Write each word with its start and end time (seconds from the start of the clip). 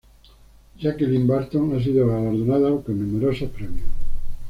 Jacqueline 0.79 1.27
Barton 1.27 1.75
ha 1.75 1.79
sido 1.79 2.07
galardonada 2.07 2.71
con 2.83 2.97
numerosos 2.99 3.51
premios. 3.51 3.85